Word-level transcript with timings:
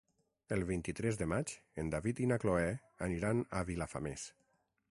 El 0.55 0.63
vint-i-tres 0.69 1.19
de 1.19 1.27
maig 1.33 1.53
en 1.83 1.91
David 1.95 2.21
i 2.25 2.29
na 2.31 2.39
Cloè 2.45 2.65
aniran 3.09 3.45
a 3.61 3.65
Vilafamés. 3.69 4.25